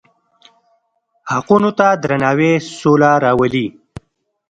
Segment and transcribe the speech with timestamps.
[1.31, 3.67] حقونو ته درناوی سوله راولي.